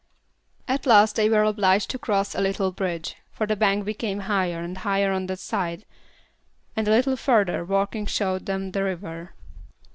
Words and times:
At 0.67 0.87
last 0.87 1.15
they 1.15 1.29
were 1.29 1.43
obliged 1.43 1.91
to 1.91 1.99
cross 1.99 2.33
a 2.33 2.41
little 2.41 2.71
bridge, 2.71 3.17
for 3.31 3.45
the 3.45 3.55
bank 3.55 3.85
became 3.85 4.21
higher 4.21 4.59
and 4.59 4.79
higher 4.79 5.11
on 5.11 5.27
that 5.27 5.37
side, 5.37 5.85
and 6.75 6.87
a 6.87 6.91
little 6.91 7.15
further 7.15 7.63
walking 7.63 8.07
showed 8.07 8.47
them 8.47 8.71
the 8.71 8.83
river. 8.83 9.35